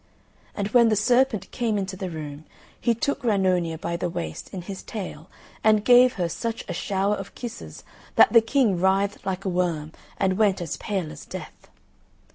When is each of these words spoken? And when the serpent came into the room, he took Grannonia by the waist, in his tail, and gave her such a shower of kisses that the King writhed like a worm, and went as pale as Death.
And 0.55 0.67
when 0.69 0.89
the 0.89 0.95
serpent 0.95 1.51
came 1.51 1.77
into 1.77 1.95
the 1.95 2.09
room, 2.09 2.45
he 2.81 2.95
took 2.95 3.21
Grannonia 3.21 3.77
by 3.77 3.97
the 3.97 4.09
waist, 4.09 4.49
in 4.51 4.63
his 4.63 4.81
tail, 4.81 5.29
and 5.63 5.85
gave 5.85 6.13
her 6.13 6.27
such 6.27 6.65
a 6.67 6.73
shower 6.73 7.13
of 7.13 7.35
kisses 7.35 7.83
that 8.15 8.33
the 8.33 8.41
King 8.41 8.79
writhed 8.79 9.23
like 9.27 9.45
a 9.45 9.49
worm, 9.49 9.91
and 10.17 10.39
went 10.39 10.59
as 10.59 10.75
pale 10.77 11.11
as 11.11 11.23
Death. 11.23 11.67